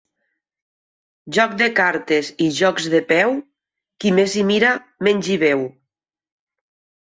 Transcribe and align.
Joc 1.35 1.51
de 1.59 1.67
cartes 1.79 2.31
i 2.45 2.47
jocs 2.61 2.87
de 2.95 3.01
peu, 3.11 3.35
qui 4.05 4.15
més 4.21 4.35
hi 4.41 4.47
mira 4.53 4.73
menys 5.11 5.31
hi 5.35 5.39
veu. 5.47 5.63